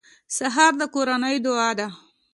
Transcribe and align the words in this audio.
سهار 0.35 0.73
د 0.79 0.81
کورنۍ 0.93 1.35
دعا 1.45 1.69
ده. 1.79 1.87